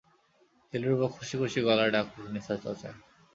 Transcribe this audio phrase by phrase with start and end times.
[0.73, 2.91] দিলরুবা খুশি-খুশি গলায় ডাকল, নিসার চাচা।